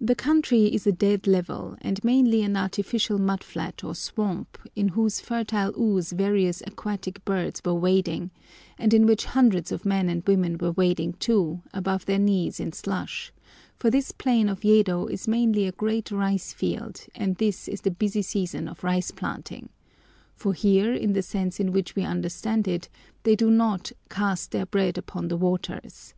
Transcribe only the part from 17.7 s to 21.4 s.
the busy season of rice planting; for here, in the